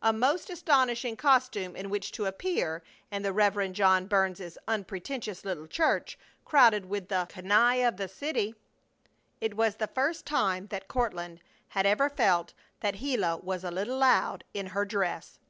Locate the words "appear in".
2.26-3.22